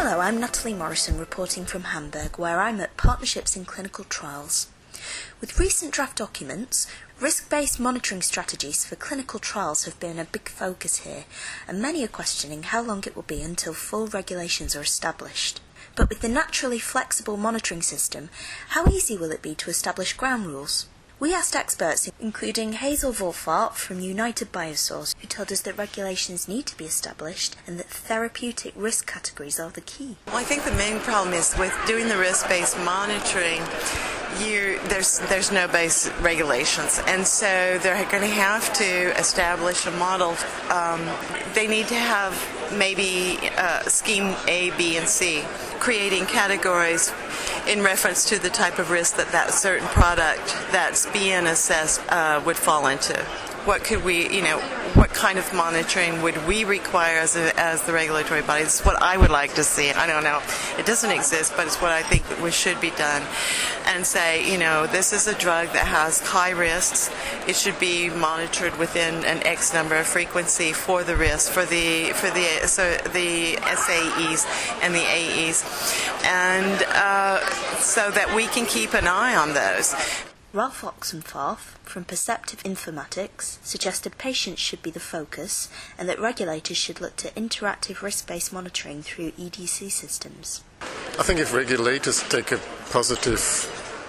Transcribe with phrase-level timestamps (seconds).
[0.00, 4.68] Hello, I'm Natalie Morrison reporting from Hamburg, where I'm at Partnerships in Clinical Trials.
[5.40, 6.86] With recent draft documents,
[7.18, 11.24] risk based monitoring strategies for clinical trials have been a big focus here,
[11.66, 15.60] and many are questioning how long it will be until full regulations are established.
[15.96, 18.30] But with the naturally flexible monitoring system,
[18.68, 20.86] how easy will it be to establish ground rules?
[21.20, 26.66] We asked experts, including Hazel Wolfart from United Biosource, who told us that regulations need
[26.66, 30.14] to be established and that therapeutic risk categories are the key.
[30.28, 33.62] Well, I think the main problem is with doing the risk-based monitoring,
[34.38, 39.90] you, there's there's no base regulations, and so they're going to have to establish a
[39.92, 40.36] model.
[40.70, 41.04] Um,
[41.54, 42.32] they need to have
[42.72, 45.42] maybe uh, scheme A, B, and C,
[45.78, 47.12] creating categories
[47.66, 52.42] in reference to the type of risk that that certain product that's being assessed uh,
[52.44, 53.24] would fall into.
[53.68, 54.60] What could we, you know,
[54.94, 58.64] what kind of monitoring would we require as, a, as the regulatory body?
[58.64, 59.90] This is what I would like to see.
[59.90, 60.40] I don't know.
[60.78, 63.22] It doesn't exist, but it's what I think we should be done.
[63.84, 67.10] And say, you know, this is a drug that has high risks.
[67.46, 72.12] It should be monitored within an X number of frequency for the risk, for the
[72.14, 74.46] for the so the SAEs
[74.80, 75.62] and the AEs,
[76.24, 77.44] and uh,
[77.80, 79.94] so that we can keep an eye on those.
[80.54, 85.68] Ralph Oxenfarth from Perceptive Informatics suggested patients should be the focus
[85.98, 90.64] and that regulators should look to interactive risk based monitoring through EDC systems.
[90.80, 93.42] I think if regulators take a positive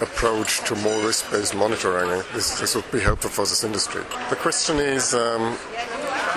[0.00, 4.02] approach to more risk based monitoring, this, this would be helpful for this industry.
[4.30, 5.58] The question is um,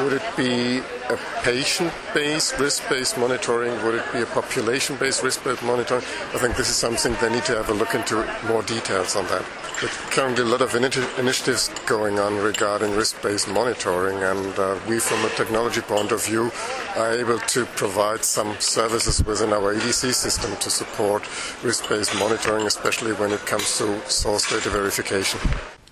[0.00, 3.72] would it be a patient-based risk-based monitoring?
[3.84, 6.02] Would it be a population-based risk-based monitoring?
[6.34, 8.16] I think this is something they need to have a look into
[8.46, 9.44] more details on that.
[9.80, 14.98] There's currently a lot of initi- initiatives going on regarding risk-based monitoring, and uh, we,
[14.98, 16.50] from a technology point of view,
[16.96, 21.28] are able to provide some services within our EDC system to support
[21.62, 25.40] risk-based monitoring, especially when it comes to source data verification.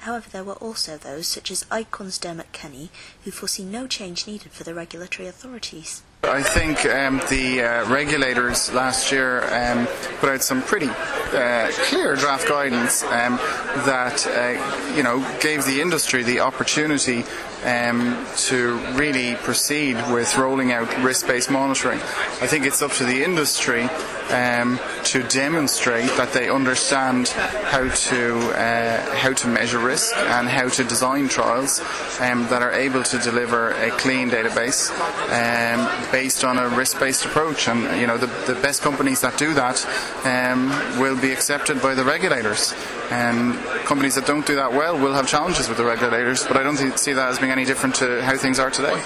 [0.00, 2.88] However, there were also those, such as Icon's Dermot Kenny,
[3.24, 6.02] who foresee no change needed for the regulatory authorities.
[6.22, 9.86] I think um, the uh, regulators last year um,
[10.20, 13.36] put out some pretty uh, clear draft guidance um,
[13.84, 17.24] that uh, you know gave the industry the opportunity
[17.64, 21.98] um, to really proceed with rolling out risk-based monitoring.
[22.40, 23.88] I think it's up to the industry
[24.30, 30.68] um, to demonstrate that they understand how to uh, how to measure risk and how
[30.68, 31.80] to design trials
[32.20, 34.90] um, that are able to deliver a clean database
[35.30, 37.68] um, based on a risk-based approach.
[37.68, 39.84] And you know the, the best companies that do that
[40.24, 40.68] um,
[40.98, 42.74] will be accepted by the regulators.
[43.10, 46.62] And companies that don't do that well will have challenges with the regulators, but I
[46.62, 49.02] don't see that as being any different to how things are today.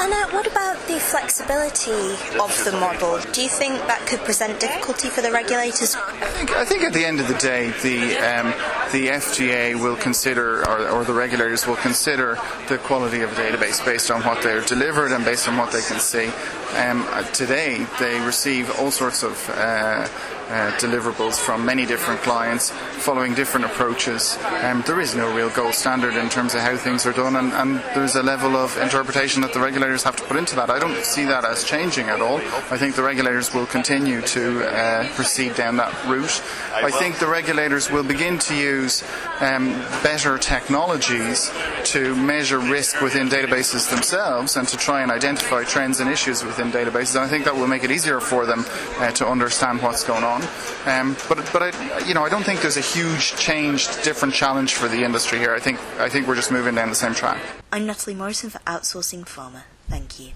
[0.00, 3.18] Uh, what about the flexibility of the model?
[3.32, 5.96] Do you think that could present difficulty for the regulators?
[5.96, 8.46] I think, I think at the end of the day, the um,
[8.92, 12.38] the FDA will consider, or, or, the regulators will consider
[12.68, 15.82] the quality of a database based on what they're delivered and based on what they
[15.82, 16.30] can see.
[16.76, 20.08] Um, today, they receive all sorts of uh,
[20.48, 24.38] uh, deliverables from many different clients following different approaches.
[24.62, 27.52] Um, there is no real gold standard in terms of how things are done, and,
[27.52, 30.70] and, there's a level of interpretation that the regulators have to put into that.
[30.70, 32.38] I don't see that as changing at all.
[32.70, 36.42] I think the regulators will continue to uh, proceed down that route.
[36.72, 39.04] I think the regulators will begin to use
[39.40, 39.68] um,
[40.02, 41.50] better technologies
[41.84, 46.72] to measure risk within databases themselves and to try and identify trends and issues within
[46.72, 47.16] databases.
[47.16, 48.64] And I think that will make it easier for them
[48.98, 50.42] uh, to understand what's going on.
[50.86, 54.74] Um, but but I, you know I don't think there's a huge change, different challenge
[54.74, 55.54] for the industry here.
[55.54, 57.40] I think I think we're just moving down the same track.
[57.72, 59.62] I'm Natalie Morrison for Outsourcing Pharma.
[59.88, 60.32] Thank you.